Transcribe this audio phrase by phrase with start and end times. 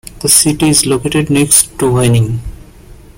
[0.21, 2.39] The city is located next to Vining.